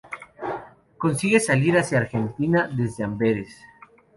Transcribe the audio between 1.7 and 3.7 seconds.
hacia Argentina desde Amberes.